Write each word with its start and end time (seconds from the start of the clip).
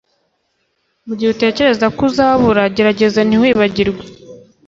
mugihe 1.05 1.29
utekereza 1.31 1.85
ko 1.95 2.01
uzabura 2.09 2.63
gerageza 2.75 3.19
ntiwibagirwe 3.23 4.03